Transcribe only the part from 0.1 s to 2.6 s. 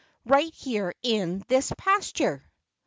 "Right here in this pasture!"